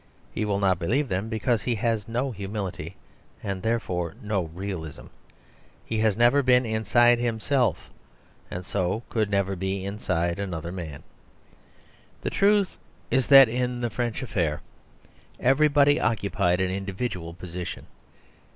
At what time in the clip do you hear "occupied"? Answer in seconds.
15.99-16.59